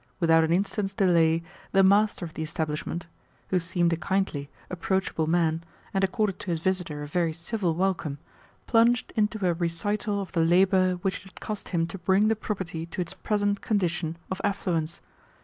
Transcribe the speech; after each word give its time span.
Without 0.19 0.43
an 0.43 0.51
instant's 0.51 0.95
delay 0.95 1.43
the 1.73 1.83
master 1.83 2.25
of 2.25 2.33
the 2.33 2.41
establishment 2.41 3.05
who 3.49 3.59
seemed 3.59 3.93
a 3.93 3.95
kindly, 3.95 4.49
approachable 4.71 5.27
man, 5.27 5.63
and 5.93 6.03
accorded 6.03 6.39
to 6.39 6.49
his 6.49 6.59
visitor 6.59 7.03
a 7.03 7.07
very 7.07 7.31
civil 7.33 7.75
welcome 7.75 8.17
plunged 8.65 9.13
into 9.15 9.45
a 9.45 9.53
recital 9.53 10.19
of 10.19 10.31
the 10.31 10.43
labour 10.43 10.93
which 11.03 11.17
it 11.17 11.23
had 11.33 11.39
cost 11.39 11.69
him 11.69 11.85
to 11.85 11.99
bring 11.99 12.29
the 12.29 12.35
property 12.35 12.87
to 12.87 12.99
its 12.99 13.13
present 13.13 13.61
condition 13.61 14.17
of 14.31 14.41
affluence. 14.43 15.01